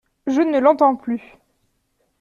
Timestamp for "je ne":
0.25-0.57